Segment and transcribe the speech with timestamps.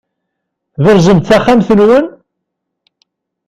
[0.75, 2.05] Tberzem-d taxxamt-nwen?